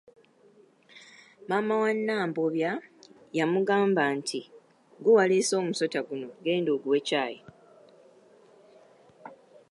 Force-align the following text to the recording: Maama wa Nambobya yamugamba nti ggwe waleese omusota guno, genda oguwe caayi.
Maama 1.49 1.75
wa 1.83 1.91
Nambobya 2.05 2.71
yamugamba 3.37 4.03
nti 4.17 4.41
ggwe 4.97 5.11
waleese 5.17 5.53
omusota 5.61 5.99
guno, 6.07 6.27
genda 6.45 6.69
oguwe 6.75 6.99
caayi. 7.07 7.39